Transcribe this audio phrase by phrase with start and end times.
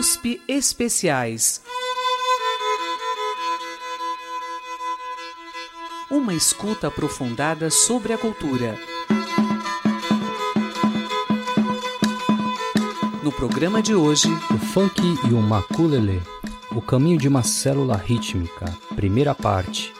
[0.00, 1.60] USP Especiais.
[6.10, 8.78] Uma escuta aprofundada sobre a cultura.
[13.22, 16.22] No programa de hoje, o funk e o maculele,
[16.74, 19.92] o caminho de uma célula rítmica, primeira parte,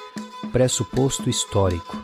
[0.50, 1.99] pressuposto histórico.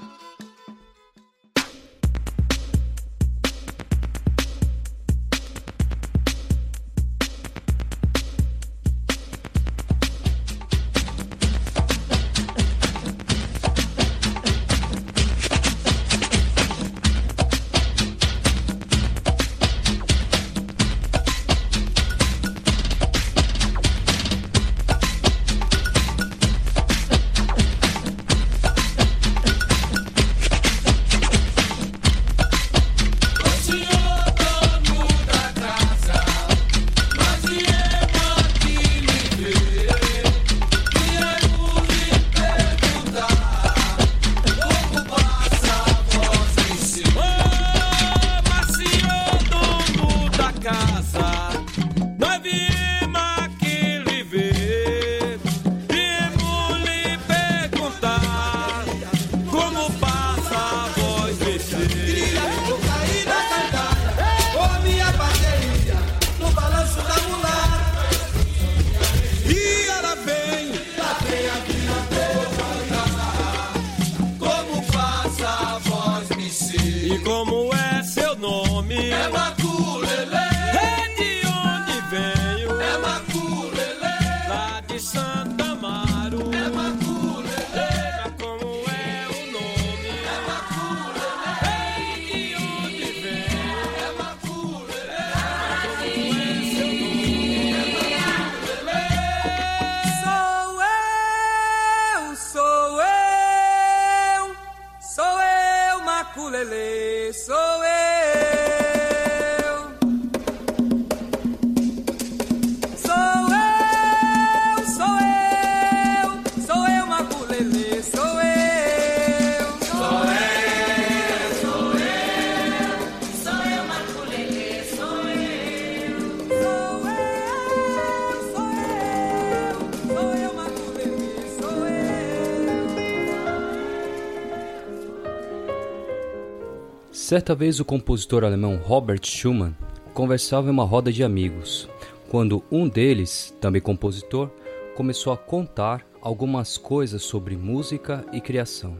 [137.36, 139.76] Certa vez o compositor alemão Robert Schumann
[140.14, 141.86] conversava em uma roda de amigos,
[142.30, 144.48] quando um deles, também compositor,
[144.94, 148.98] começou a contar algumas coisas sobre música e criação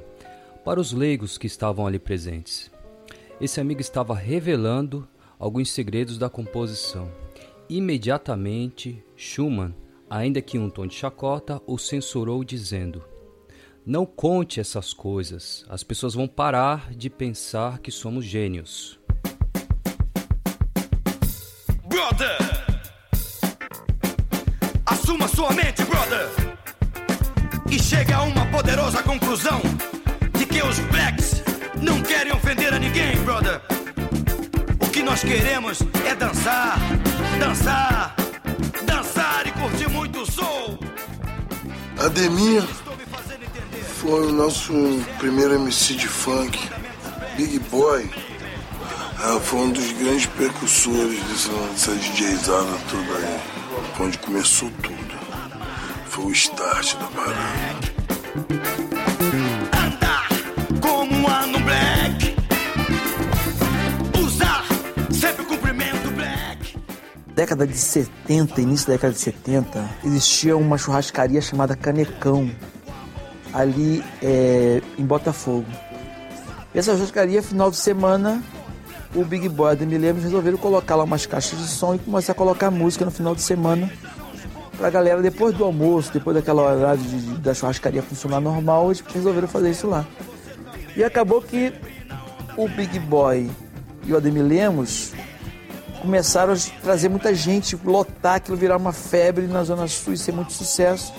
[0.62, 2.70] para os leigos que estavam ali presentes.
[3.41, 5.08] Esse amigo estava revelando
[5.38, 7.10] alguns segredos da composição.
[7.70, 9.75] Imediatamente, Schumann,
[10.10, 13.02] ainda que um tom de chacota, o censurou dizendo:
[13.86, 15.64] não conte essas coisas.
[15.69, 18.98] As pessoas vão parar de pensar que somos gênios.
[21.84, 22.36] Brother!
[24.84, 26.28] Assuma sua mente, brother!
[27.70, 29.60] E chegue a uma poderosa conclusão
[30.36, 31.42] de que os blacks
[31.80, 33.60] não querem ofender a ninguém, brother.
[34.84, 36.76] O que nós queremos é dançar,
[37.38, 38.16] dançar,
[38.84, 40.78] dançar e curtir muito o soul.
[41.98, 42.64] Ademir
[43.96, 44.72] foi o nosso
[45.18, 46.58] primeiro MC de funk.
[47.36, 48.10] Big Boy
[49.24, 53.40] é, foi um dos grandes precursores dessa, dessa DJzada toda aí.
[53.94, 55.16] Foi onde começou tudo.
[56.08, 57.96] Foi o start da parada.
[59.72, 60.28] Andar
[60.80, 62.36] como ano black.
[64.20, 64.64] Usar
[65.10, 66.78] sempre o cumprimento black.
[67.34, 72.50] Década de 70, início da década de 70, existia uma churrascaria chamada Canecão
[73.56, 75.67] ali é, em Botafogo.
[76.75, 78.43] Essa churrascaria, final de semana,
[79.14, 82.32] o Big Boy e a Lemos resolveram colocar lá umas caixas de som e começar
[82.32, 83.91] a colocar música no final de semana
[84.76, 89.00] pra galera, depois do almoço, depois daquela hora de, de, da churrascaria funcionar normal, eles
[89.00, 90.06] resolveram fazer isso lá.
[90.94, 91.73] E acabou que
[92.59, 93.50] o Big Boy
[94.05, 95.12] e o Ademir Lemos
[96.02, 100.32] começaram a trazer muita gente, lotar aquilo, virar uma febre na Zona Sul e ser
[100.32, 101.11] muito sucesso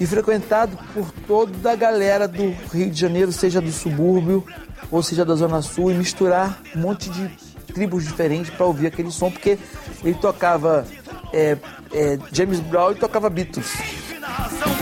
[0.00, 4.44] e frequentado por toda a galera do Rio de Janeiro, seja do subúrbio
[4.90, 7.28] ou seja da Zona Sul, e misturar um monte de
[7.72, 9.58] tribos diferentes para ouvir aquele som, porque
[10.04, 10.86] ele tocava
[11.32, 11.56] é,
[11.92, 13.72] é, James Brown e tocava Beatles.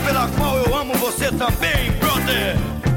[0.05, 2.90] pela qual eu amo você também, brother.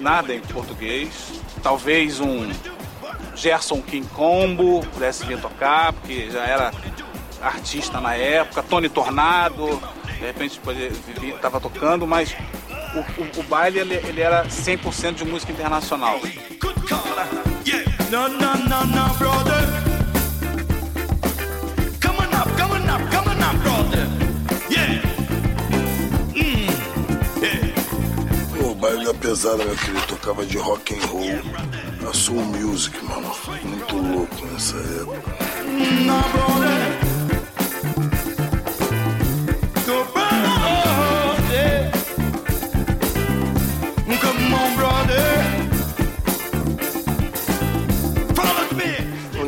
[0.00, 1.40] Nada em português.
[1.62, 2.50] Talvez um
[3.34, 6.72] Gerson King Combo pudesse vir tocar, porque já era
[7.40, 8.62] artista na época.
[8.62, 10.60] Tony Tornado, de repente
[11.34, 12.34] estava tocando, mas
[12.94, 16.20] o, o, o baile ele, ele era 100% de música internacional.
[18.10, 19.79] No, no, no, no, brother.
[29.20, 33.30] Pesada, meu querido, tocava de rock and roll, a soul music, mano.
[33.62, 35.50] Muito louco nessa época.
[44.76, 45.60] Brother.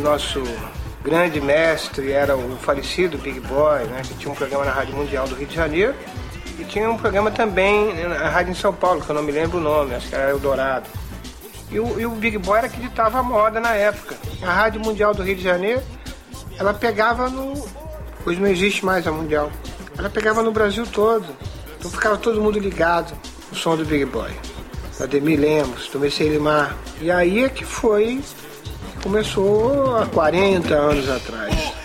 [0.03, 0.43] nosso
[1.03, 5.27] grande mestre era o falecido Big Boy, né, que tinha um programa na Rádio Mundial
[5.29, 5.95] do Rio de Janeiro
[6.73, 9.61] tinha um programa também na Rádio em São Paulo, que eu não me lembro o
[9.61, 10.89] nome, acho que era Eldorado.
[11.71, 14.17] E o, e o Big Boy era que ditava a moda na época.
[14.43, 15.83] A Rádio Mundial do Rio de Janeiro,
[16.59, 17.53] ela pegava no.
[18.25, 19.51] Hoje não existe mais a Mundial.
[19.99, 21.27] Ela pegava no Brasil todo.
[21.79, 23.13] Então ficava todo mundo ligado
[23.51, 24.31] o som do Big Boy.
[24.99, 26.75] Ademir Lemos, Tomecei Limar.
[27.03, 28.23] E aí é que foi
[29.03, 31.82] começou há 40 anos atrás.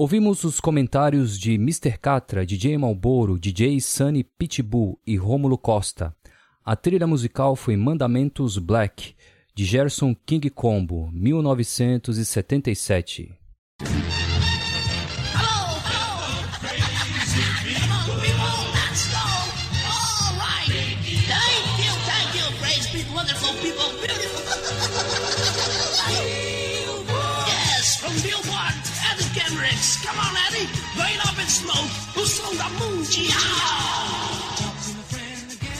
[0.00, 1.98] Ouvimos os comentários de Mr.
[1.98, 6.16] Catra, DJ Malboro, DJ Sunny Pitbull e Rômulo Costa.
[6.64, 9.14] A trilha musical foi Mandamentos Black,
[9.54, 13.30] de Gerson King Combo, 1977.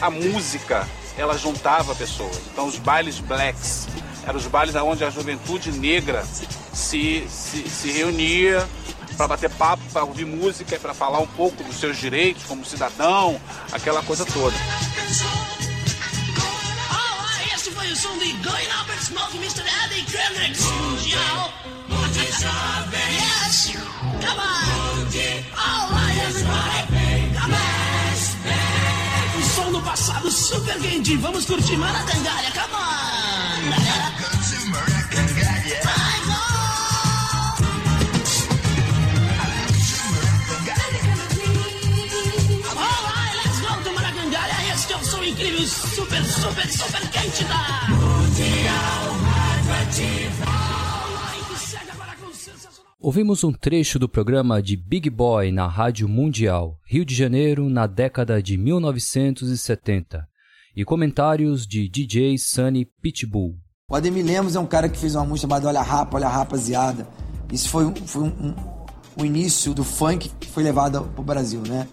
[0.00, 2.40] A música, ela juntava pessoas.
[2.52, 3.86] Então os bailes blacks
[4.26, 6.24] eram os bailes onde a juventude negra
[6.72, 8.66] se, se, se reunia
[9.16, 12.64] para bater papo, para ouvir música e para falar um pouco dos seus direitos como
[12.64, 13.40] cidadão,
[13.72, 14.56] aquela coisa toda.
[24.20, 25.00] Come on.
[25.56, 27.38] All right, everybody.
[27.38, 27.79] Come on.
[29.80, 31.16] Do passado super quente.
[31.16, 32.50] Vamos curtir Maracangalha.
[32.52, 34.10] Come on, galera.
[45.24, 48.80] incrível, super, super, super quente da Mundial
[53.02, 57.86] Ouvimos um trecho do programa de Big Boy na Rádio Mundial, Rio de Janeiro, na
[57.86, 60.28] década de 1970,
[60.76, 63.56] e comentários de DJ Sunny Pitbull.
[63.90, 67.08] O Ademir Lemos é um cara que fez uma música chamada Olha Rapa, Olha Rapaziada.
[67.50, 68.54] Isso foi, foi um, um,
[69.16, 71.88] o início do funk que foi levado para o Brasil, né?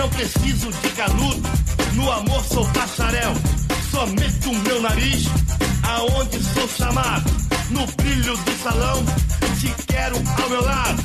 [0.00, 1.42] Não preciso de canudo,
[1.92, 3.34] no amor sou bacharel,
[3.90, 5.26] só meto o meu nariz
[5.82, 7.30] aonde sou chamado,
[7.68, 9.04] no brilho do salão,
[9.60, 11.02] te quero ao meu lado.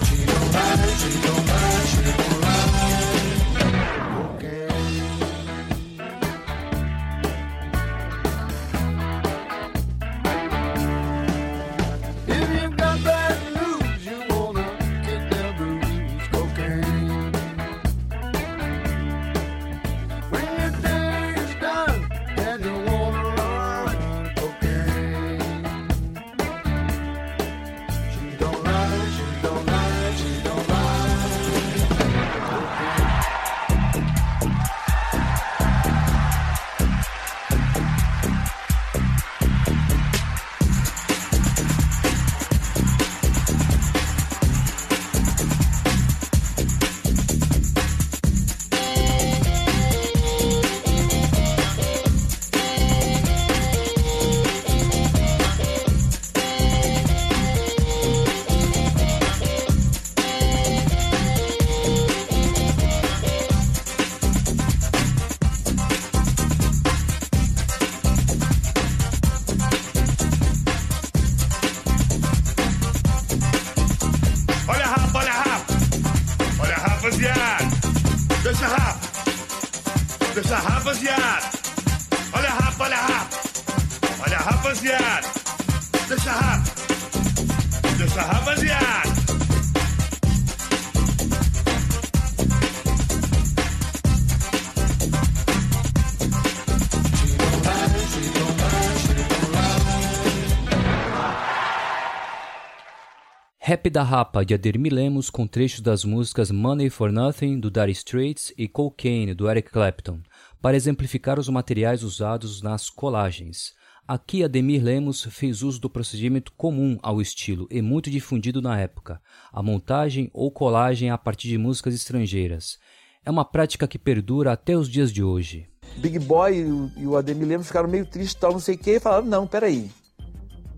[103.68, 107.92] Rap da Rapa, de Ademir Lemos, com trechos das músicas Money for Nothing, do Dire
[107.94, 110.20] Straits, e Cocaine, do Eric Clapton,
[110.62, 113.74] para exemplificar os materiais usados nas colagens.
[114.08, 119.20] Aqui, Ademir Lemos fez uso do procedimento comum ao estilo e muito difundido na época,
[119.52, 122.78] a montagem ou colagem a partir de músicas estrangeiras.
[123.26, 125.68] É uma prática que perdura até os dias de hoje.
[125.98, 129.00] Big Boy e o, Ademir Lemos ficaram meio tristes, tal, não sei o quê, e
[129.00, 129.90] falaram, não, peraí.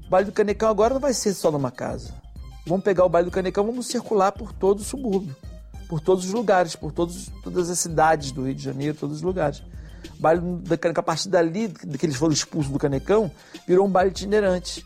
[0.05, 2.25] O baile do Canecão agora não vai ser só numa casa.
[2.67, 5.33] Vamos pegar o baile do Canecão, vamos circular por todo o subúrbio,
[5.87, 9.21] por todos os lugares, por todos, todas as cidades do Rio de Janeiro, todos os
[9.21, 9.63] lugares.
[10.19, 13.31] O baile do Canecão, a partir dali, que eles foram expulsos do Canecão,
[13.65, 14.85] virou um baile itinerante.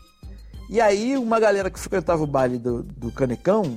[0.70, 3.76] E aí uma galera que frequentava o baile do, do Canecão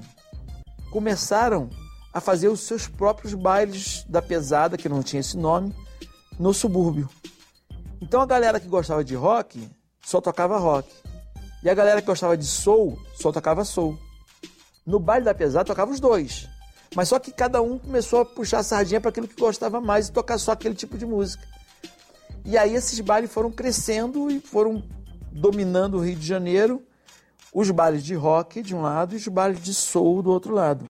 [0.91, 1.69] começaram
[2.13, 5.75] a fazer os seus próprios bailes da pesada, que não tinha esse nome,
[6.39, 7.09] no subúrbio.
[7.99, 9.67] Então a galera que gostava de rock
[10.05, 10.87] só tocava rock.
[11.65, 13.97] E a galera que gostava de soul só tocava soul.
[14.85, 16.47] No baile da pesada tocava os dois.
[16.95, 20.07] Mas só que cada um começou a puxar a sardinha para aquilo que gostava mais
[20.07, 21.43] e tocar só aquele tipo de música.
[22.45, 24.83] E aí esses bailes foram crescendo e foram
[25.31, 26.83] dominando o Rio de Janeiro.
[27.51, 30.85] Os bailes de rock de um lado e os bailes de soul do outro lado.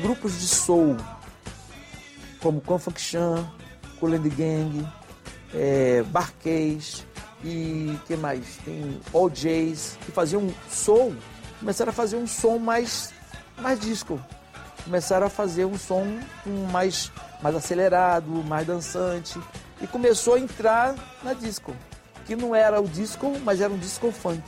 [0.00, 0.96] Grupos de soul,
[2.40, 3.44] como Confunction,
[3.98, 4.88] Cool and Gang,
[5.54, 7.04] é, Barcase
[7.44, 8.56] e que mais?
[8.64, 11.14] Tem OJs, que faziam soul,
[11.58, 13.12] começaram a fazer um som mais,
[13.58, 14.20] mais disco.
[14.84, 16.06] Começaram a fazer um som
[16.72, 19.38] mais, mais acelerado, mais dançante.
[19.80, 21.74] E começou a entrar na disco.
[22.26, 24.42] Que não era o disco, mas era um disco funk.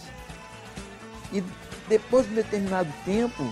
[1.33, 1.43] E
[1.89, 3.43] depois de um determinado tempo,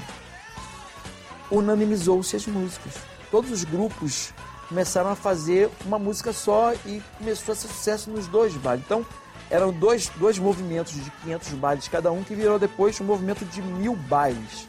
[1.51, 2.95] unanimizou-se as músicas.
[3.31, 4.33] Todos os grupos
[4.69, 8.85] começaram a fazer uma música só e começou a ser sucesso nos dois bailes.
[8.85, 9.05] Então,
[9.51, 13.61] eram dois, dois movimentos de 500 bailes cada um, que virou depois um movimento de
[13.61, 14.69] mil bailes.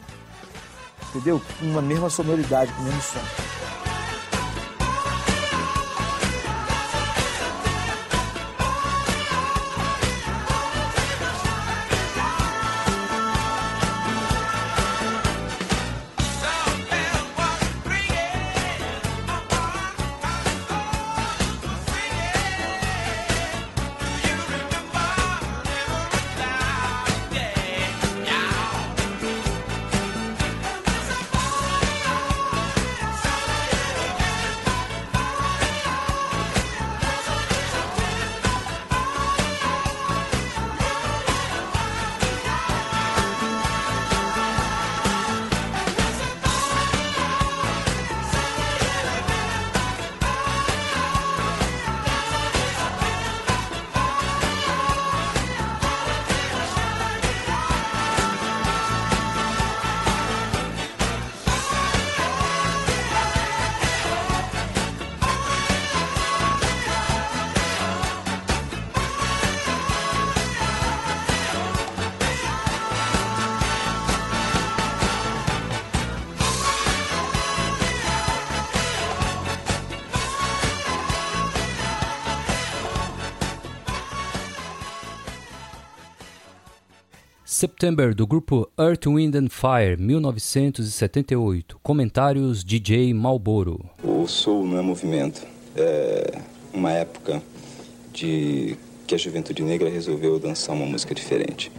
[1.10, 1.40] Entendeu?
[1.60, 3.81] Com uma mesma sonoridade, com o mesmo som.
[87.62, 91.78] September, do grupo Earth, Wind and Fire, 1978.
[91.80, 93.88] Comentários DJ Malboro.
[94.02, 95.46] O Soul não é movimento.
[95.76, 96.40] É
[96.74, 97.40] uma época
[98.12, 101.70] de que a juventude negra resolveu dançar uma música diferente.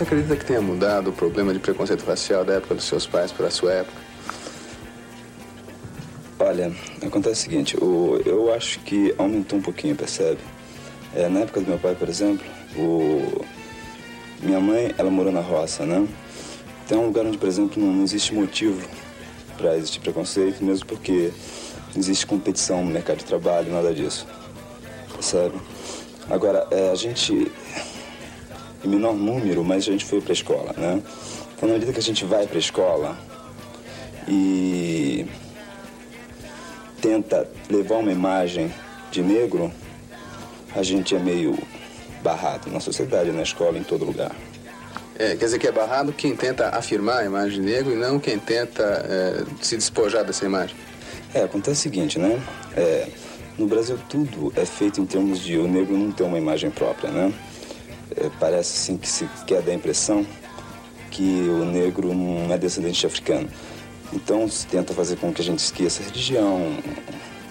[0.00, 3.32] Você acredita que tenha mudado o problema de preconceito racial da época dos seus pais
[3.32, 3.98] para a sua época?
[6.38, 6.72] Olha,
[7.06, 10.38] acontece o seguinte, o, eu acho que aumentou um pouquinho, percebe?
[11.14, 12.46] É, na época do meu pai, por exemplo,
[12.78, 13.44] o,
[14.42, 16.08] minha mãe, ela morou na roça, né?
[16.88, 18.80] Tem um lugar onde, por exemplo, não, não existe motivo
[19.58, 21.30] para existir preconceito, mesmo porque
[21.94, 24.26] não existe competição no mercado de trabalho, nada disso,
[25.12, 25.60] percebe?
[26.30, 27.52] Agora, é, a gente
[28.84, 31.02] em menor número, mas a gente foi para a escola, né?
[31.56, 33.18] Então, na medida que a gente vai para a escola
[34.26, 35.26] e
[37.00, 38.72] tenta levar uma imagem
[39.10, 39.70] de negro,
[40.74, 41.58] a gente é meio
[42.22, 44.34] barrado na sociedade, na escola, em todo lugar.
[45.18, 48.18] É, quer dizer que é barrado quem tenta afirmar a imagem de negro e não
[48.18, 50.74] quem tenta é, se despojar dessa imagem.
[51.34, 52.40] É, acontece o seguinte, né?
[52.74, 53.06] É,
[53.58, 57.10] no Brasil tudo é feito em termos de o negro não ter uma imagem própria,
[57.10, 57.32] né?
[58.16, 60.26] É, parece assim que se quer dar a impressão
[61.10, 63.48] que o negro não é descendente de africano.
[64.12, 66.76] Então se tenta fazer com que a gente esqueça a religião,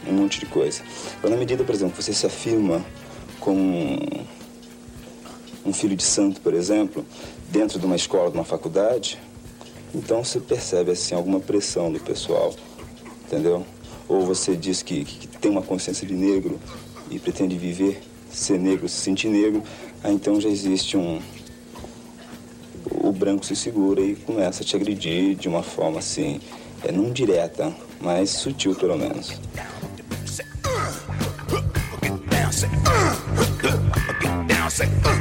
[0.07, 0.81] um monte de coisa.
[1.21, 2.83] Mas na medida, por exemplo, que você se afirma
[3.39, 3.99] como
[5.65, 7.05] um filho de santo, por exemplo,
[7.49, 9.19] dentro de uma escola, de uma faculdade,
[9.93, 12.53] então você percebe assim alguma pressão do pessoal,
[13.25, 13.65] entendeu?
[14.07, 16.59] Ou você diz que, que tem uma consciência de negro
[17.09, 19.63] e pretende viver, ser negro, se sentir negro,
[20.03, 21.19] Aí então já existe um.
[23.01, 26.39] O branco se segura e começa a te agredir de uma forma assim,
[26.83, 29.37] é, não direta, mas sutil pelo menos.
[34.69, 35.18] say, uh,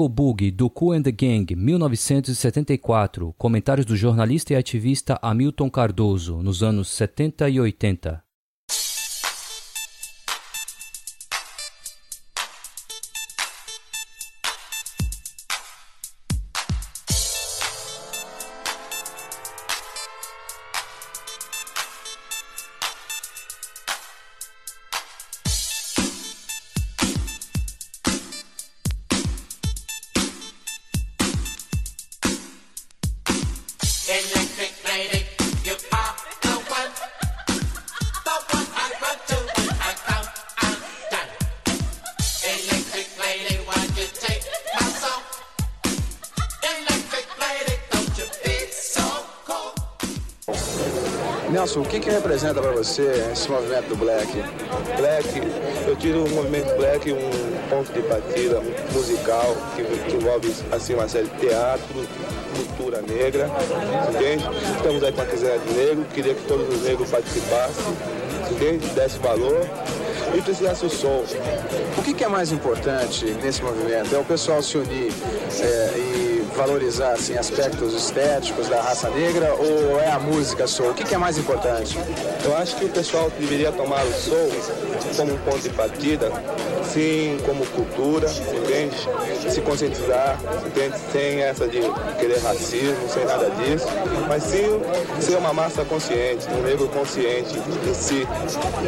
[0.00, 3.34] Jungle Boogie, do Cool and the Gang, 1974.
[3.36, 8.29] Comentários do jornalista e ativista Hamilton Cardoso, nos anos 70 e 80.
[52.90, 54.32] Você esse movimento do Black?
[54.96, 55.42] Black,
[55.86, 57.30] eu tiro o movimento black um
[57.70, 58.60] ponto de partida
[58.92, 62.08] musical que, que envolve assim uma série de teatro,
[62.56, 63.48] cultura negra,
[64.08, 64.44] entende?
[64.76, 67.84] Estamos aí para quiser negro, queria que todos os negros participassem,
[68.50, 68.86] entende?
[68.88, 69.64] Desse valor
[70.34, 74.14] e precisasse o que, que é mais importante nesse movimento?
[74.14, 75.12] É o pessoal se unir
[75.60, 80.90] é, e valorizar assim, aspectos estéticos da raça negra ou é a música só?
[80.90, 81.98] O que, que é mais importante?
[82.44, 84.50] Eu acho que o pessoal deveria tomar o soul
[85.16, 86.30] como um ponto de partida,
[86.84, 88.96] sim, como cultura, entende?
[89.52, 90.96] Se conscientizar, entende?
[91.12, 91.80] Sem essa de
[92.18, 93.86] querer racismo, sem nada disso,
[94.28, 94.80] mas sim
[95.20, 98.26] ser uma massa consciente, um negro consciente de si.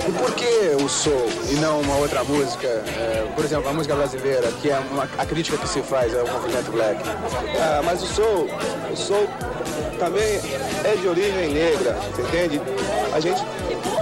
[0.07, 2.67] E por que o soul e não uma outra música?
[2.67, 6.27] É, por exemplo, a música brasileira, que é uma, a crítica que se faz ao
[6.27, 7.03] movimento black.
[7.59, 8.49] Ah, mas o soul,
[8.91, 9.29] o soul
[9.99, 10.41] também
[10.85, 12.61] é de origem negra, entende?
[13.13, 13.43] A gente,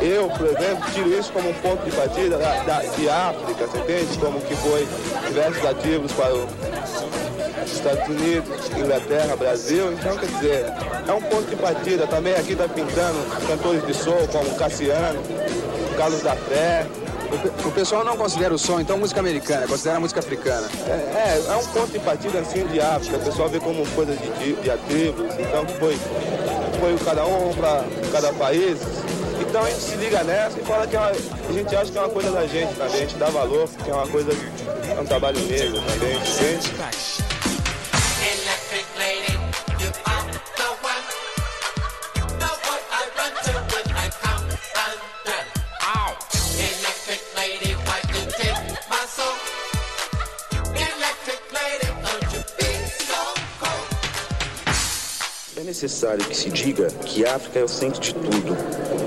[0.01, 3.79] eu, por exemplo, tiro isso como um ponto de partida da, da, de África, você
[3.79, 4.19] entende?
[4.19, 4.89] Como que foi
[5.29, 9.93] diversos ativos para os Estados Unidos, Inglaterra, Brasil.
[9.93, 10.65] Então, quer dizer,
[11.07, 12.07] é um ponto de partida.
[12.07, 15.21] Também aqui está pintando cantores de soul como Cassiano,
[15.97, 16.87] Carlos da Fé,
[17.65, 20.69] O, pessoal não considera o som, então, música americana, considera música africana.
[20.89, 24.13] É, é, é um ponto de partida assim de África, o pessoal vê como coisa
[24.17, 25.97] de, de, de então foi,
[26.81, 28.79] foi cada um para cada país.
[29.51, 31.99] Então a gente se liga nessa e fala que é uma, a gente acha que
[31.99, 34.31] é uma coisa da gente também, a gente dá valor, porque é uma coisa,
[34.97, 37.40] é um trabalho negro também, entende?
[55.83, 58.55] Necessário que se diga que África é o centro de tudo,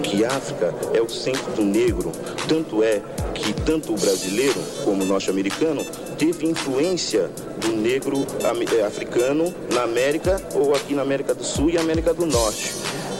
[0.01, 2.11] que África é o centro do negro.
[2.47, 2.99] Tanto é
[3.35, 5.85] que tanto o brasileiro como o norte-americano
[6.17, 11.77] teve influência do negro eh, africano na América ou aqui na América do Sul e
[11.77, 12.73] América do Norte.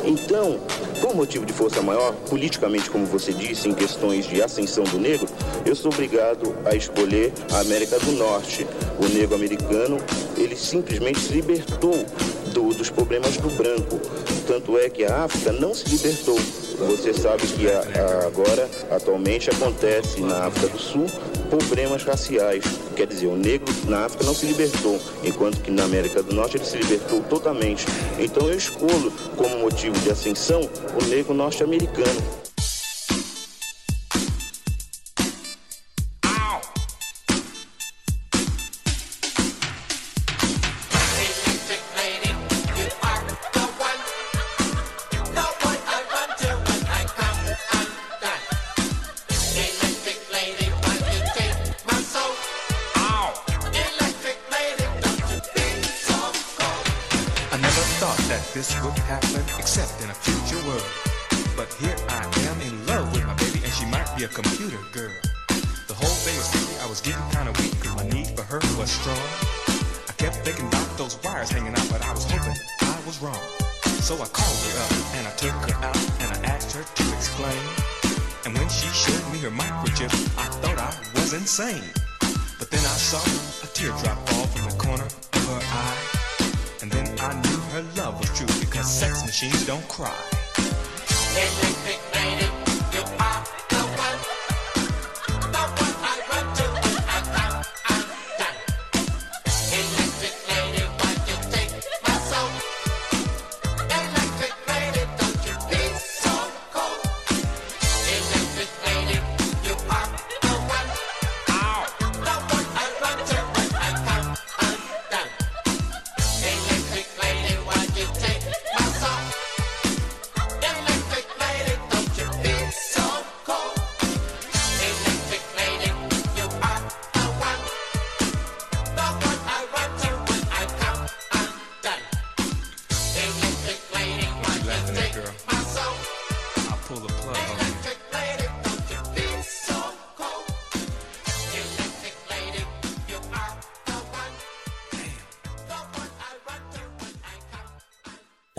[0.03, 0.59] Então,
[0.99, 5.27] por motivo de força maior, politicamente, como você disse, em questões de ascensão do negro,
[5.63, 8.65] eu sou obrigado a escolher a América do Norte.
[8.99, 9.97] O negro americano,
[10.37, 12.03] ele simplesmente se libertou
[12.53, 13.99] do- dos problemas do branco.
[14.47, 16.37] Tanto é que a África não se libertou.
[16.87, 21.05] Você sabe que a- a- agora, atualmente, acontece na África do Sul
[21.49, 22.63] problemas raciais.
[22.95, 26.57] Quer dizer, o negro na África não se libertou, enquanto que na América do Norte
[26.57, 27.85] ele se libertou totalmente.
[28.19, 30.61] Então eu escolho como motivo de ascensão
[30.99, 32.42] o negro norte-americano.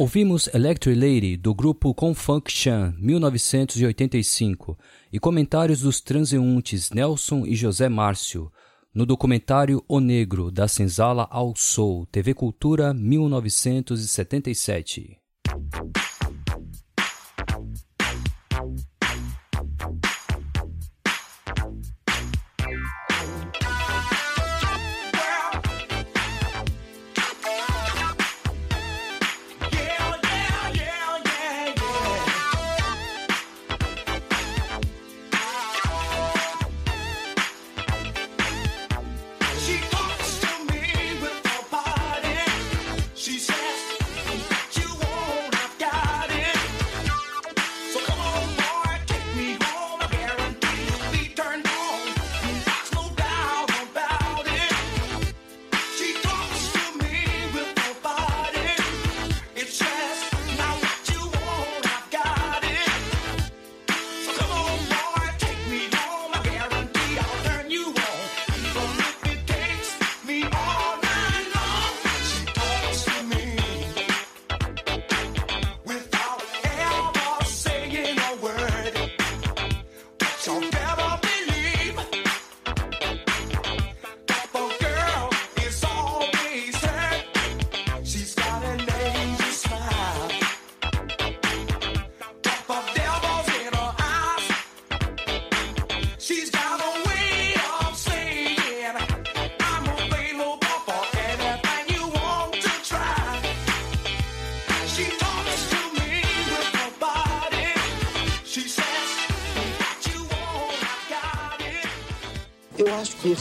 [0.05, 4.79] Ouvimos Electric Lady do grupo Confunk Chan 1985
[5.11, 8.53] e comentários dos transeuntes Nelson e José Márcio
[8.95, 15.17] no documentário O Negro da Senzala ao Soul, TV Cultura 1977.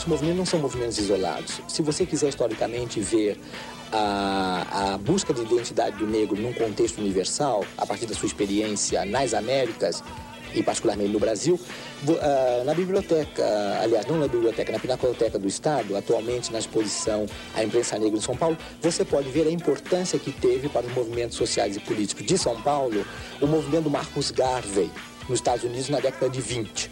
[0.03, 1.61] Esses movimentos não são movimentos isolados.
[1.67, 3.39] Se você quiser historicamente ver
[3.91, 9.05] a, a busca de identidade do negro num contexto universal, a partir da sua experiência
[9.05, 10.03] nas Américas
[10.53, 11.59] e particularmente no Brasil,
[12.21, 13.43] ah, na biblioteca,
[13.81, 18.21] aliás, não na biblioteca, na Pinacoteca do Estado, atualmente na exposição A Imprensa Negra em
[18.21, 22.25] São Paulo, você pode ver a importância que teve para os movimentos sociais e políticos
[22.25, 23.05] de São Paulo
[23.41, 24.91] o movimento do Marcus Garvey,
[25.29, 26.91] nos Estados Unidos, na década de 20.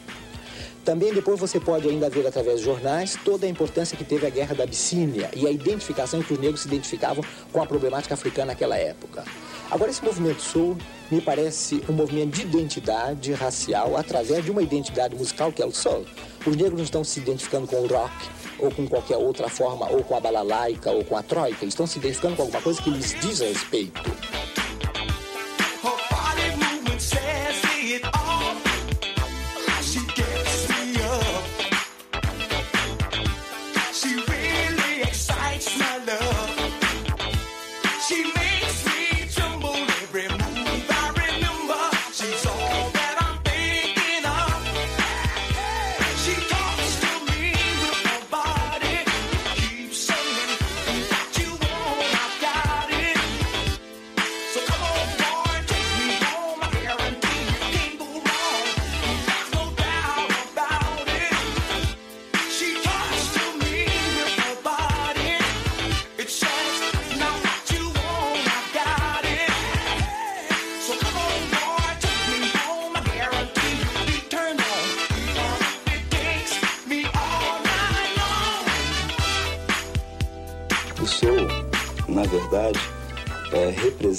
[0.84, 4.30] Também depois você pode ainda ver através de jornais toda a importância que teve a
[4.30, 8.48] guerra da Abissínia e a identificação que os negros se identificavam com a problemática africana
[8.48, 9.24] naquela época.
[9.70, 10.76] Agora esse movimento soul
[11.12, 15.72] me parece um movimento de identidade racial através de uma identidade musical que é o
[15.72, 16.06] soul.
[16.46, 18.12] Os negros não estão se identificando com o rock
[18.58, 22.00] ou com qualquer outra forma, ou com a balalaica ou com a troika, estão se
[22.00, 24.02] identificando com alguma coisa que lhes diz respeito.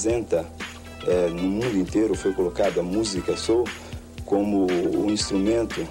[0.02, 0.46] Representa,
[1.06, 3.64] é, no mundo inteiro foi colocada a música soul
[4.24, 5.86] como um instrumento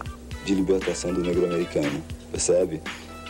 [0.45, 2.81] de libertação do negro americano, percebe?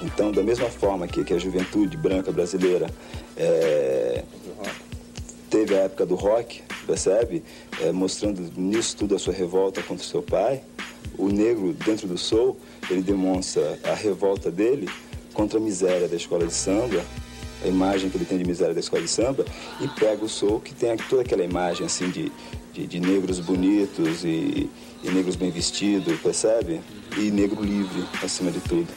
[0.01, 2.89] Então, da mesma forma que, que a juventude branca brasileira
[3.37, 4.23] é,
[5.49, 7.43] teve a época do rock, percebe?
[7.81, 10.63] É, mostrando nisso tudo a sua revolta contra o seu pai.
[11.17, 12.57] O negro, dentro do soul,
[12.89, 14.89] ele demonstra a revolta dele
[15.33, 17.03] contra a miséria da escola de samba,
[17.63, 19.45] a imagem que ele tem de miséria da escola de samba,
[19.79, 22.31] e pega o soul, que tem toda aquela imagem assim de,
[22.73, 24.69] de, de negros bonitos e,
[25.03, 26.81] e negros bem vestidos, percebe?
[27.17, 28.87] E negro livre, acima de tudo.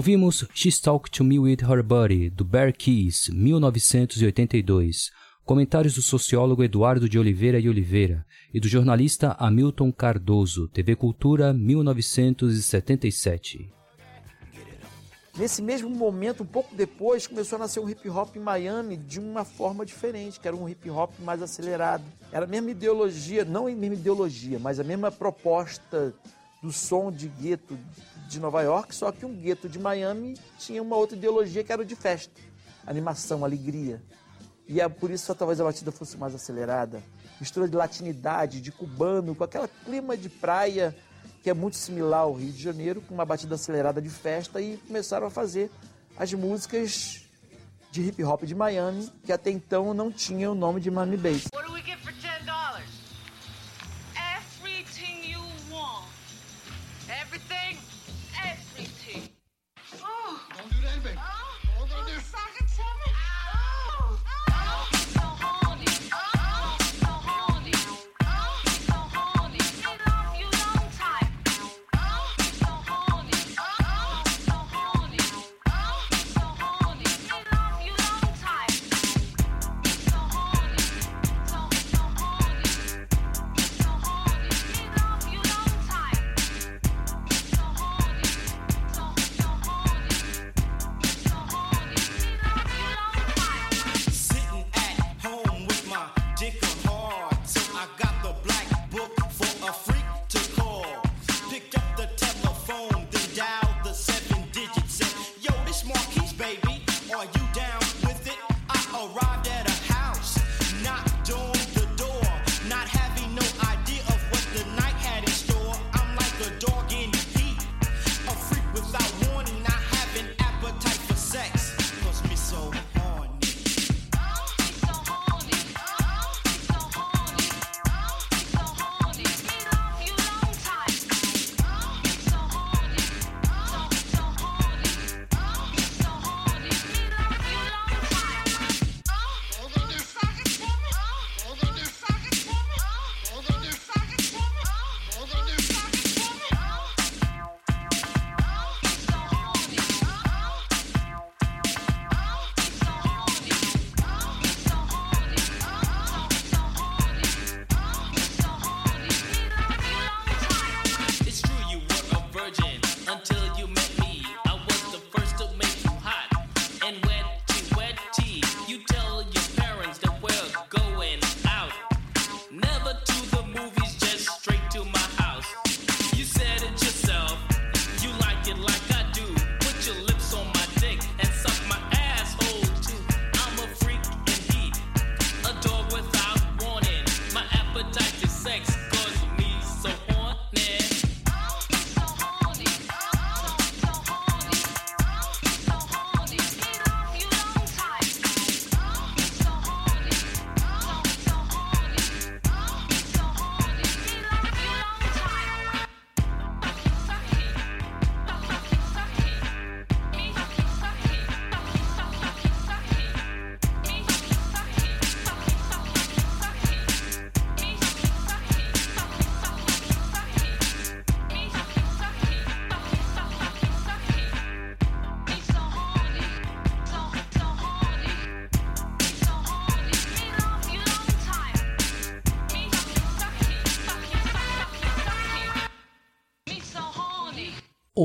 [0.00, 5.10] Ouvimos She's Talked to Me With Her Buddy, do Bear Keys, 1982.
[5.44, 11.52] Comentários do sociólogo Eduardo de Oliveira e Oliveira e do jornalista Hamilton Cardoso, TV Cultura,
[11.52, 13.70] 1977.
[15.36, 19.20] Nesse mesmo momento, um pouco depois, começou a nascer um hip hop em Miami de
[19.20, 22.04] uma forma diferente, que era um hip hop mais acelerado.
[22.32, 26.14] Era a mesma ideologia, não a mesma ideologia, mas a mesma proposta
[26.62, 27.76] do som de gueto
[28.30, 31.82] de Nova York, só que um gueto de Miami tinha uma outra ideologia que era
[31.82, 32.40] o de festa,
[32.86, 34.00] animação, alegria.
[34.68, 37.02] E é por isso talvez a batida fosse mais acelerada.
[37.40, 40.96] Mistura de latinidade, de cubano, com aquele clima de praia
[41.42, 44.76] que é muito similar ao Rio de Janeiro, com uma batida acelerada de festa e
[44.86, 45.70] começaram a fazer
[46.16, 47.22] as músicas
[47.90, 51.46] de hip hop de Miami, que até então não tinham o nome de Miami Bass.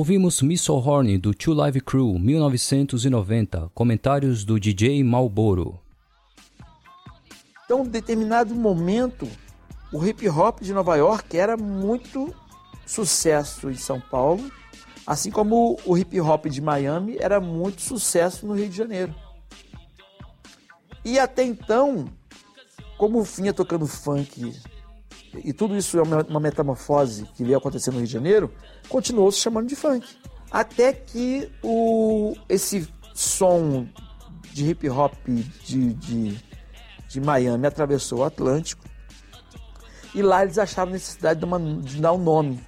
[0.06, 5.80] Ouvimos Miss Horn do Two Live Crew 1990, comentários do DJ Malboro.
[7.66, 9.28] Então, em determinado momento,
[9.91, 12.32] o hip hop de Nova York era muito
[12.86, 14.47] sucesso em São Paulo,
[15.08, 19.16] assim como o hip hop de Miami era muito sucesso no Rio de Janeiro.
[21.03, 22.06] E até então,
[22.95, 24.53] como vinha tocando funk
[25.44, 28.52] e tudo isso é uma, metamorfose que veio acontecendo no Rio de Janeiro,
[28.90, 30.08] continuou se chamando de funk.
[30.52, 33.88] Até que o, esse som
[34.54, 35.14] de hip hop
[35.64, 36.40] de, de,
[37.10, 38.84] de Miami atravessou o Atlântico
[40.14, 42.64] e lá eles acharam necessidade de, uma, de dar um nome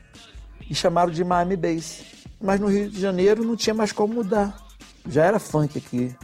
[0.69, 2.03] e chamaram de Miami Bass.
[2.41, 4.55] Mas no Rio de Janeiro não tinha mais como mudar.
[5.07, 6.15] Já era funk aqui,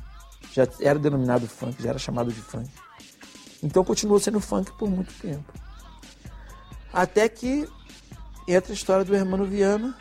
[0.51, 2.69] já era denominado funk, já era chamado de funk.
[3.63, 5.62] Então continuou sendo funk por muito tempo.
[6.93, 7.67] Até que
[8.47, 9.95] entra a história do Hermano Viana,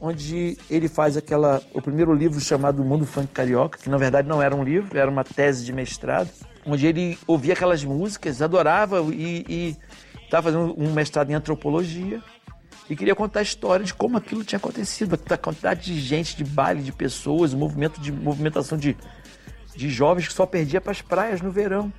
[0.00, 4.40] onde ele faz aquela o primeiro livro chamado Mundo Funk Carioca, que na verdade não
[4.40, 6.30] era um livro, era uma tese de mestrado,
[6.64, 9.76] onde ele ouvia aquelas músicas, adorava e
[10.24, 12.22] estava fazendo um mestrado em antropologia
[12.88, 16.44] e queria contar a história de como aquilo tinha acontecido, a quantidade de gente, de
[16.44, 18.96] baile, de pessoas, movimento de movimentação de,
[19.76, 21.92] de jovens que só perdia para as praias no verão.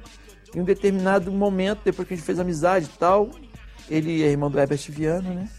[0.54, 3.30] Em um determinado momento, depois que a gente fez amizade e tal,
[3.89, 5.49] ele é irmão do Herbert Viana, né?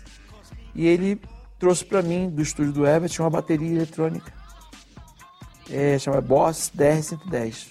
[0.74, 1.20] E ele
[1.58, 4.32] trouxe para mim do estúdio do Herbert uma bateria eletrônica.
[5.70, 7.68] É, chama Boss DR110.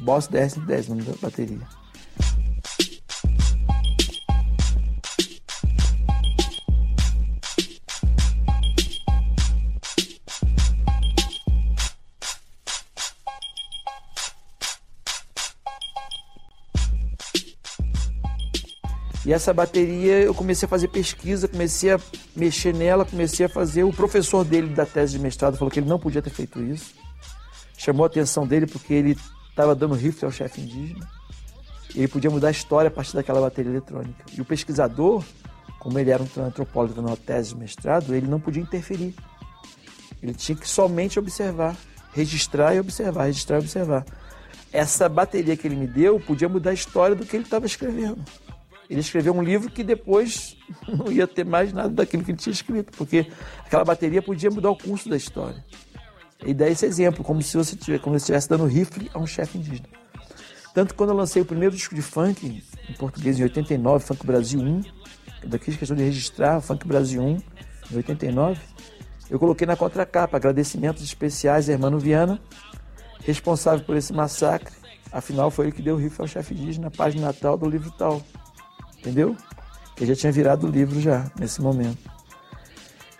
[0.00, 1.83] Boss DR110, o nome da bateria.
[19.24, 22.00] E essa bateria eu comecei a fazer pesquisa, comecei a
[22.36, 23.82] mexer nela, comecei a fazer.
[23.82, 26.94] O professor dele da tese de mestrado falou que ele não podia ter feito isso.
[27.76, 29.16] Chamou a atenção dele porque ele
[29.48, 31.08] estava dando rifle ao chefe indígena.
[31.94, 34.24] Ele podia mudar a história a partir daquela bateria eletrônica.
[34.36, 35.24] E o pesquisador,
[35.78, 39.14] como ele era um antropólogo na tese de mestrado, ele não podia interferir.
[40.22, 41.76] Ele tinha que somente observar,
[42.12, 44.04] registrar e observar, registrar e observar.
[44.70, 48.22] Essa bateria que ele me deu podia mudar a história do que ele estava escrevendo
[48.94, 52.52] ele escreveu um livro que depois não ia ter mais nada daquilo que ele tinha
[52.52, 53.26] escrito, porque
[53.66, 55.64] aquela bateria podia mudar o curso da história.
[56.46, 59.26] E dá esse exemplo, como se você tivesse, como se estivesse dando rifle a um
[59.26, 59.88] chefe indígena.
[60.72, 64.26] Tanto que quando eu lancei o primeiro disco de funk, em português, em 89, Funk
[64.26, 64.82] Brasil 1,
[65.50, 67.28] eu fiz questão de registrar Funk Brasil 1,
[67.92, 68.60] em 89,
[69.30, 72.40] eu coloquei na contracapa agradecimentos especiais a Hermano Viana,
[73.24, 74.74] responsável por esse massacre,
[75.10, 78.22] afinal foi ele que deu o rifle ao chefe indígena, página natal do livro tal.
[79.04, 79.36] Entendeu?
[79.94, 82.10] Que já tinha virado livro já, nesse momento.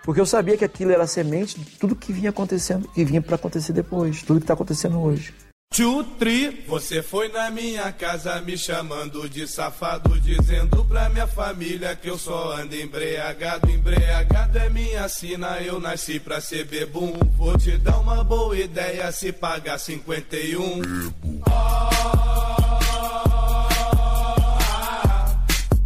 [0.03, 3.20] Porque eu sabia que aquilo era a semente de tudo que vinha acontecendo, que vinha
[3.20, 5.35] para acontecer depois, tudo que está acontecendo hoje.
[5.74, 12.09] Chutri, você foi na minha casa me chamando de safado, dizendo pra minha família que
[12.09, 13.68] eu só ando embriagado.
[13.70, 17.12] Embriagado é minha sina, eu nasci pra ser bebum.
[17.37, 20.80] Vou te dar uma boa ideia se pagar 51.
[20.80, 22.74] Bebo,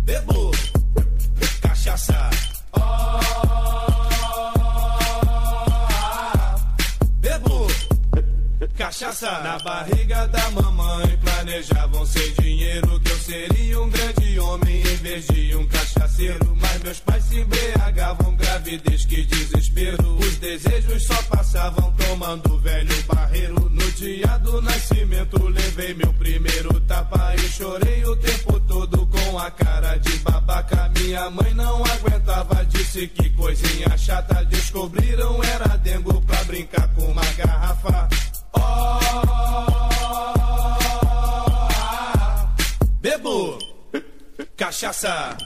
[0.08, 0.50] cachaça.
[2.72, 3.37] Bebo,
[8.88, 9.30] cachaça.
[9.40, 12.98] Na barriga da mamãe planejavam ser dinheiro.
[13.00, 16.56] Que eu seria um grande homem em vez de um cachaceiro.
[16.58, 20.16] Mas meus pais se embriagavam, gravidez, que desespero.
[20.16, 23.68] Os desejos só passavam tomando velho barreiro.
[23.70, 29.50] No dia do nascimento, levei meu primeiro tapa e chorei o tempo todo com a
[29.50, 30.90] cara de babaca.
[30.98, 34.44] Minha mãe não aguentava, disse que coisinha chata.
[34.46, 38.08] Descobriram era dengo pra brincar com uma garrafa.
[44.68, 45.40] Cachaça.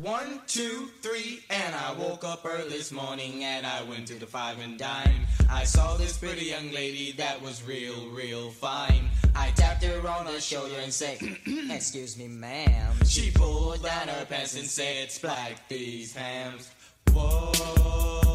[0.00, 4.26] One, two, three, and I woke up early this morning and I went to the
[4.26, 5.26] five and dime.
[5.50, 9.08] I saw this pretty young lady that was real, real fine.
[9.36, 11.18] I tapped her on her shoulder and said,
[11.70, 12.94] Excuse me, ma'am.
[13.04, 16.70] She pulled down her pants and said, Splack these hams.
[17.12, 18.29] Whoa,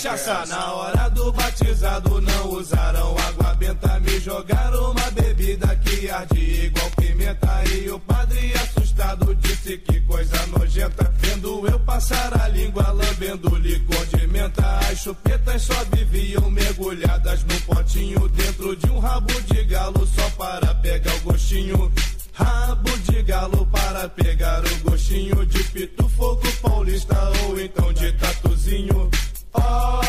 [0.00, 2.20] cachaça na hora do batizado.
[2.20, 7.64] Não usaram água benta, me jogaram uma bebida que arde igual pimenta.
[7.74, 11.12] E o padre assustado disse que coisa nojenta.
[11.18, 14.78] Vendo eu passar a língua, lambendo licor de menta.
[14.90, 18.28] As chupetas só viviam mergulhadas no potinho.
[18.28, 21.92] Dentro de um rabo de galo só para pegar o gostinho.
[22.40, 29.10] Rabo de galo para pegar o gostinho de pito fogo paulista ou então de tatuzinho.
[29.54, 30.00] Oh,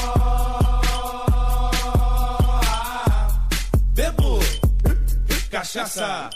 [3.94, 4.40] bebo
[5.50, 6.30] cachaça.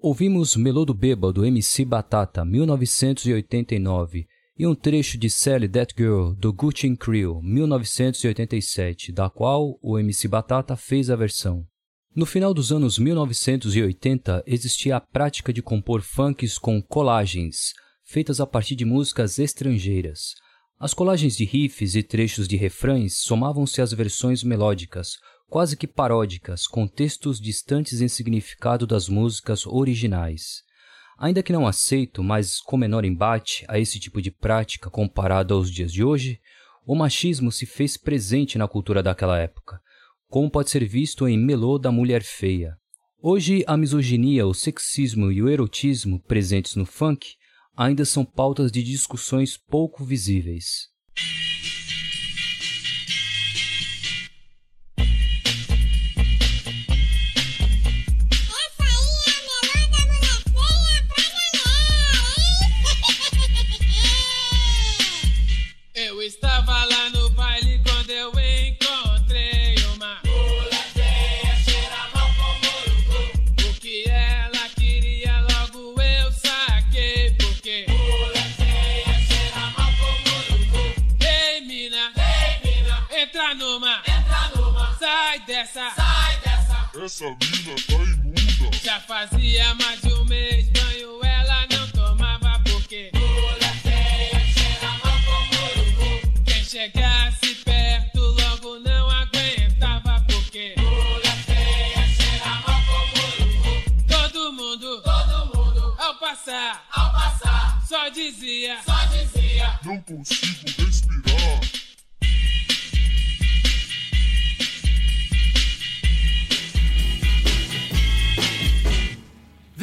[0.00, 6.52] Ouvimos Melô do Bêbado, MC Batata, 1989, e um trecho de Sally That Girl, do
[6.52, 11.66] Gucci Crew, 1987, da qual o MC Batata fez a versão.
[12.14, 17.72] No final dos anos 1980, existia a prática de compor funks com colagens,
[18.04, 20.34] feitas a partir de músicas estrangeiras.
[20.78, 25.18] As colagens de riffs e trechos de refrães somavam-se às versões melódicas,
[25.48, 30.62] quase que paródicas, com textos distantes em significado das músicas originais.
[31.18, 35.70] Ainda que não aceito, mas com menor embate a esse tipo de prática comparado aos
[35.70, 36.38] dias de hoje,
[36.86, 39.80] o machismo se fez presente na cultura daquela época,
[40.28, 42.76] como pode ser visto em Melô da Mulher Feia.
[43.20, 47.34] Hoje, a misoginia, o sexismo e o erotismo presentes no funk
[47.76, 50.88] ainda são pautas de discussões pouco visíveis.
[87.08, 88.76] Essa mina tá imunda.
[88.84, 95.16] Já fazia mais de um mês banho ela não tomava porque mulher feia, cheira mal
[95.24, 105.02] como Quem chegasse perto logo não aguentava porque mulher feia, cheira mal como Todo mundo,
[105.02, 110.57] todo mundo, ao passar, ao passar, só dizia, só dizia, Não consigo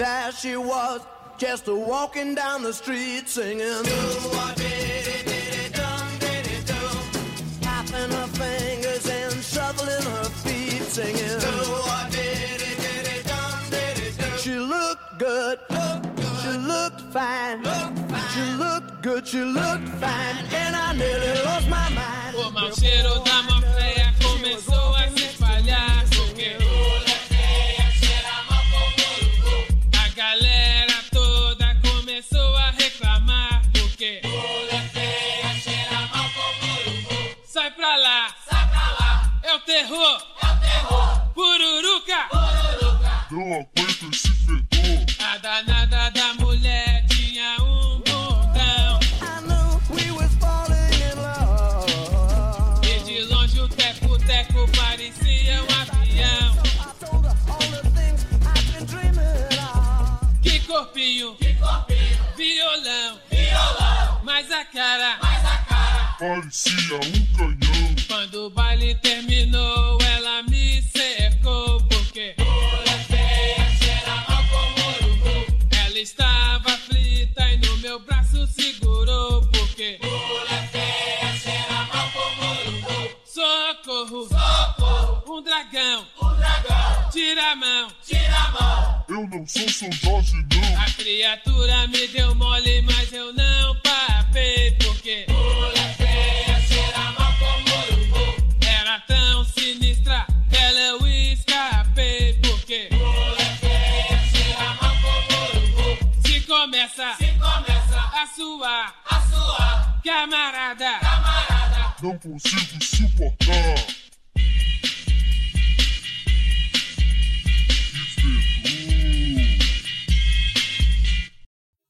[0.05, 1.01] There she was,
[1.35, 3.83] just a walking down the street singing.
[7.59, 11.39] Tapping her fingers and shuffling her feet singing.
[14.37, 15.57] She looked good,
[16.43, 17.63] she looked fine,
[18.31, 22.15] she looked good, she looked fine, and I nearly lost my mind.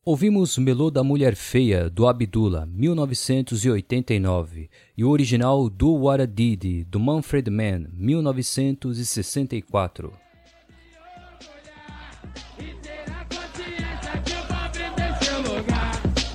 [0.08, 6.84] Ouvimos Melô da Mulher Feia, do Abdullah, 1989, e o original Do What I Did,
[6.84, 10.14] do Manfred Mann, 1964.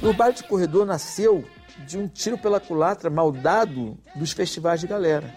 [0.02, 1.44] O baile de corredor nasceu
[1.86, 5.32] de um tiro pela culatra mal dado dos festivais de galera.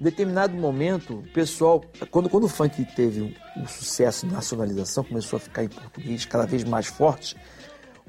[0.00, 5.02] Em determinado momento, o pessoal, quando, quando o funk teve um, um sucesso de nacionalização,
[5.02, 7.36] começou a ficar em português cada vez mais forte,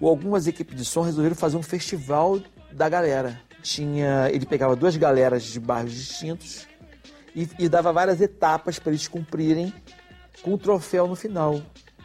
[0.01, 2.39] algumas equipes de som resolveram fazer um festival
[2.71, 3.41] da galera.
[3.61, 6.67] Tinha, ele pegava duas galeras de bairros distintos
[7.35, 9.73] e, e dava várias etapas para eles cumprirem
[10.41, 11.61] com o troféu no final.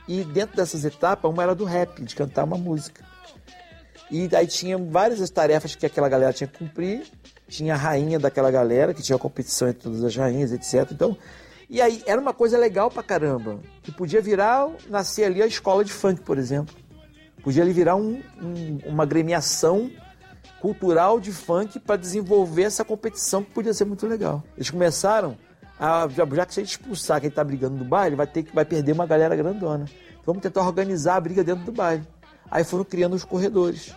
[0.09, 3.05] E dentro dessas etapas, uma era do rap, de cantar uma música.
[4.11, 7.07] E aí tinha várias tarefas que aquela galera tinha que cumprir.
[7.53, 10.91] Tinha a rainha daquela galera, que tinha competição entre todas as rainhas, etc.
[10.91, 11.15] Então,
[11.69, 13.61] e aí era uma coisa legal pra caramba.
[13.83, 16.75] Que podia virar, nascer ali a escola de funk, por exemplo.
[17.43, 19.91] Podia ali virar um, um, uma gremiação
[20.63, 24.43] cultural de funk para desenvolver essa competição que podia ser muito legal.
[24.57, 25.37] Eles começaram
[25.79, 28.55] a, já, que se a gente expulsar quem tá brigando no baile, vai ter que
[28.55, 29.85] vai perder uma galera grandona.
[30.25, 32.09] Vamos tentar organizar a briga dentro do baile.
[32.51, 33.95] Aí foram criando os corredores,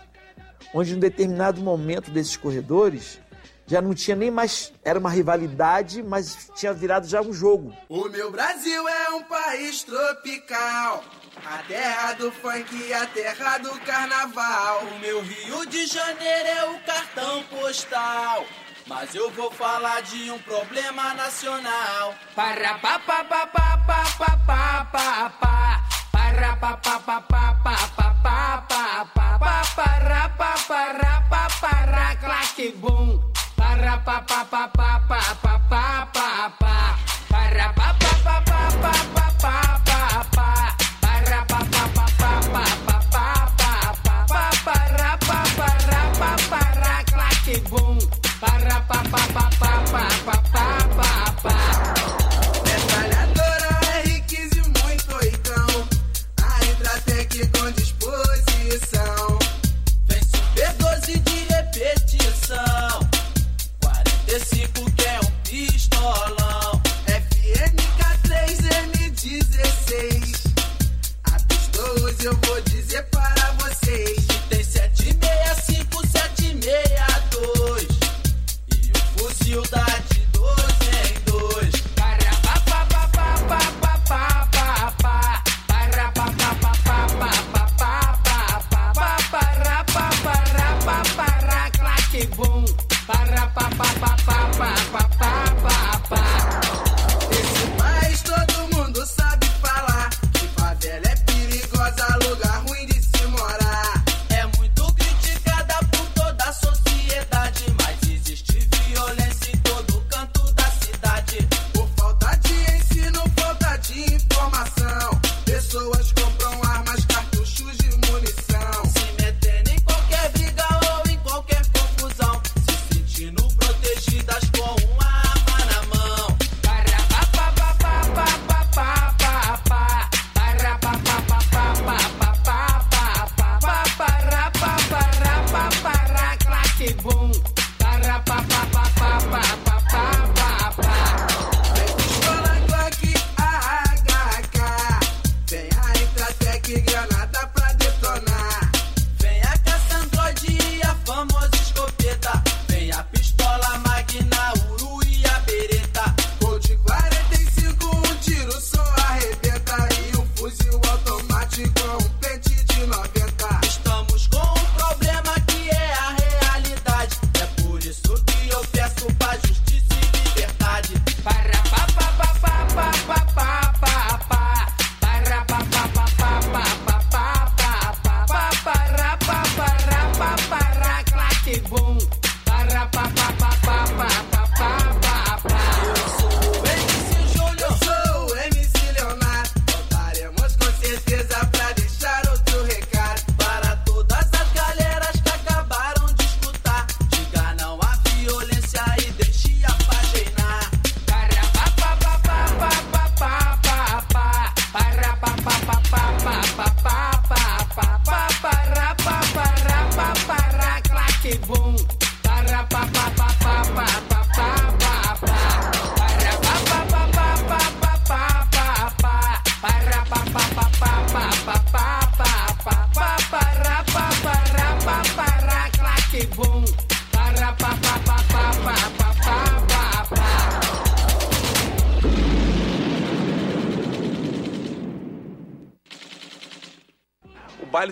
[0.73, 3.19] onde em determinado momento desses corredores
[3.67, 7.75] já não tinha nem mais era uma rivalidade, mas tinha virado já um jogo.
[7.89, 11.03] O meu Brasil é um país tropical.
[11.45, 14.83] A terra do funk e a terra do carnaval.
[14.83, 18.45] O meu Rio de Janeiro é o cartão postal.
[18.87, 22.13] Mas eu vou falar de um problema nacional.
[22.35, 25.81] Para pa pa pa pa pa pa pa pa pa.
[26.11, 32.71] Pa pa pa pa pa pa pa pa pa pa pa para pa para claque
[32.71, 33.34] bum.
[33.75, 35.44] Pa pa pa pa pa pa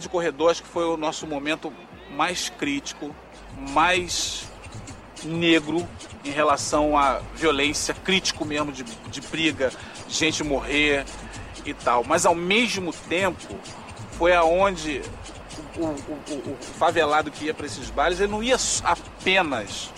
[0.03, 1.73] de corredor acho que foi o nosso momento
[2.11, 3.13] mais crítico,
[3.57, 4.47] mais
[5.23, 5.87] negro
[6.23, 9.71] em relação à violência, crítico mesmo de, de briga,
[10.07, 11.05] gente morrer
[11.65, 12.03] e tal.
[12.03, 13.55] Mas ao mesmo tempo
[14.17, 15.01] foi aonde
[15.77, 19.89] o, o- o- o favelado que ia para esses bailes, ele não ia apenas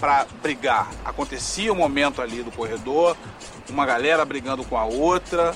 [0.00, 0.90] para brigar.
[1.04, 3.16] Acontecia um momento ali do corredor,
[3.68, 5.54] uma galera brigando com a outra,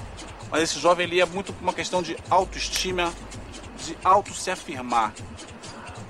[0.50, 3.12] mas esse jovem ele ia muito uma questão de autoestima,
[3.86, 5.12] de auto se afirmar.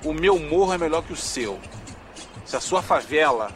[0.03, 1.59] O meu morro é melhor que o seu.
[2.45, 3.51] Se a sua favela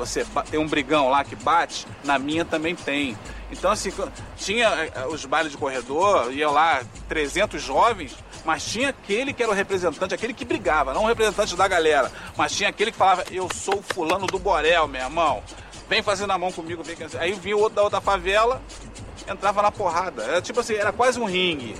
[0.00, 3.16] você tem um brigão lá que bate, na minha também tem.
[3.52, 3.92] Então, assim,
[4.36, 9.52] tinha eh, os bailes de corredor, ia lá 300 jovens, mas tinha aquele que era
[9.52, 13.24] o representante, aquele que brigava, não o representante da galera, mas tinha aquele que falava:
[13.30, 15.42] Eu sou fulano do Borel, meu irmão,
[15.88, 16.82] vem fazendo a mão comigo.
[16.82, 16.96] Vem.
[16.96, 18.62] que-" Aí vinha o outro da outra favela,
[19.28, 20.22] entrava na porrada.
[20.22, 21.76] Era tipo assim, era quase um ringue.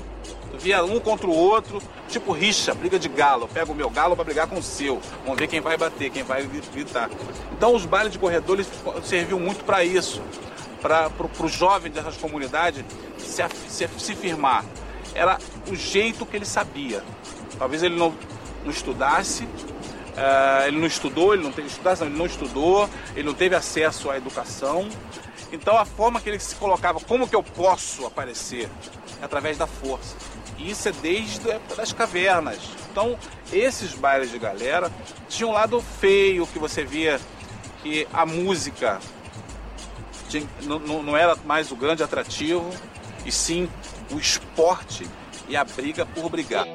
[0.59, 3.48] Via um contra o outro, tipo rixa, briga de galo.
[3.48, 5.01] Pega o meu galo pra brigar com o seu.
[5.24, 7.09] Vamos ver quem vai bater, quem vai gritar.
[7.53, 8.68] Então os bailes de corredor eles
[9.05, 10.22] serviam muito para isso,
[10.80, 12.84] para o jovem dessas comunidades
[13.18, 14.64] se, se, se firmar.
[15.14, 15.38] Era
[15.70, 17.03] o jeito que ele sabia.
[17.59, 18.14] Talvez ele não,
[18.64, 19.46] não estudasse,
[20.16, 24.11] eh, ele não estudou, ele não teve estudação, ele não estudou, ele não teve acesso
[24.11, 24.88] à educação.
[25.53, 28.68] Então a forma que ele se colocava, como que eu posso aparecer?
[29.20, 30.16] É através da força.
[30.64, 32.58] Isso é desde a época das cavernas.
[32.90, 33.18] Então,
[33.52, 34.90] esses bailes de galera
[35.28, 37.20] tinham um lado feio que você via
[37.82, 39.00] que a música
[40.28, 42.68] tinha- não, era mais o grande atrativo,
[43.24, 43.68] e sim
[44.11, 45.06] o esporte
[45.48, 46.66] e a briga por brigar.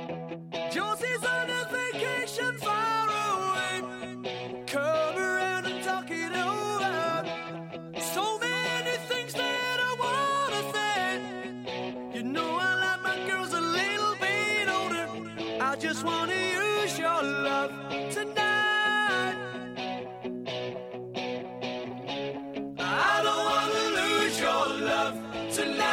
[15.75, 17.69] I just wanna use your love
[18.09, 19.35] tonight.
[22.79, 25.15] I don't wanna lose your love
[25.53, 25.84] tonight.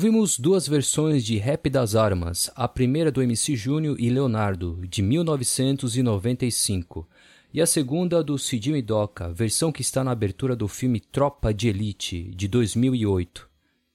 [0.00, 5.02] Ouvimos duas versões de Rap das Armas, a primeira do MC Júnior e Leonardo, de
[5.02, 7.06] 1995,
[7.52, 11.68] e a segunda do e Doca, versão que está na abertura do filme Tropa de
[11.68, 13.46] Elite, de 2008.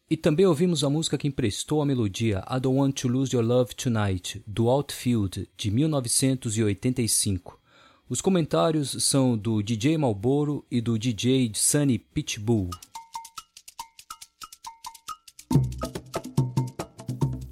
[0.07, 3.43] E também ouvimos a música que emprestou a melodia I Don't Want to Lose Your
[3.43, 7.59] Love Tonight, do Outfield, de 1985.
[8.07, 12.69] Os comentários são do DJ Malboro e do DJ Sunny Pitbull.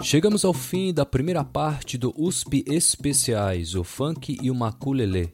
[0.04, 5.30] Chegamos ao fim da primeira parte do USP Especiais, o funk e o maculelê.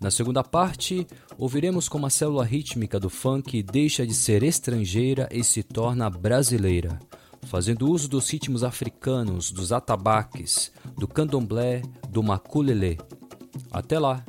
[0.00, 1.06] Na segunda parte,
[1.38, 6.98] ouviremos como a célula rítmica do funk deixa de ser estrangeira e se torna brasileira,
[7.42, 12.98] fazendo uso dos ritmos africanos, dos atabaques, do candomblé, do maculelê.
[13.70, 14.24] Até lá!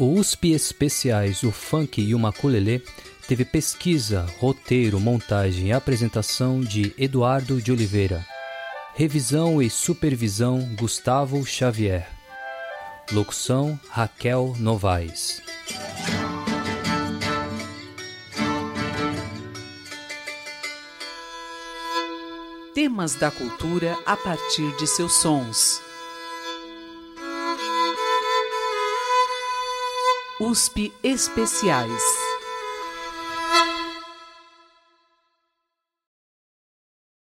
[0.00, 2.80] O USP Especiais, o Funk e o Maculelê
[3.26, 8.24] teve pesquisa, roteiro, montagem e apresentação de Eduardo de Oliveira.
[8.94, 12.08] Revisão e supervisão Gustavo Xavier.
[13.10, 15.42] Locução Raquel Novaes.
[22.72, 25.87] Temas da cultura a partir de seus sons.
[30.40, 32.27] USP Especiais.